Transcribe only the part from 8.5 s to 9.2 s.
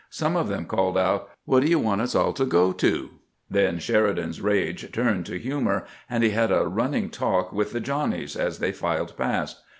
they filed